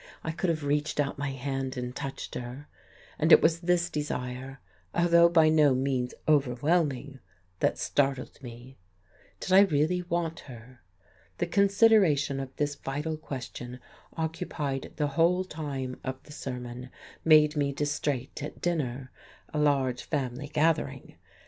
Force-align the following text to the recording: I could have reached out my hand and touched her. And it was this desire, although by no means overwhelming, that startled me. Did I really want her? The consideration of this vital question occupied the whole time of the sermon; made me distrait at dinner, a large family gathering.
I 0.23 0.31
could 0.31 0.49
have 0.49 0.63
reached 0.63 0.99
out 0.99 1.19
my 1.19 1.29
hand 1.29 1.77
and 1.77 1.95
touched 1.95 2.33
her. 2.33 2.67
And 3.19 3.31
it 3.31 3.39
was 3.39 3.59
this 3.59 3.87
desire, 3.87 4.59
although 4.95 5.29
by 5.29 5.49
no 5.49 5.75
means 5.75 6.15
overwhelming, 6.27 7.19
that 7.59 7.77
startled 7.77 8.41
me. 8.41 8.79
Did 9.39 9.51
I 9.53 9.59
really 9.59 10.01
want 10.01 10.39
her? 10.49 10.81
The 11.37 11.45
consideration 11.45 12.39
of 12.39 12.49
this 12.55 12.73
vital 12.73 13.15
question 13.15 13.79
occupied 14.17 14.93
the 14.95 15.05
whole 15.09 15.43
time 15.43 15.99
of 16.03 16.23
the 16.23 16.33
sermon; 16.33 16.89
made 17.23 17.55
me 17.55 17.71
distrait 17.71 18.41
at 18.41 18.59
dinner, 18.59 19.11
a 19.53 19.59
large 19.59 20.01
family 20.01 20.47
gathering. 20.47 21.15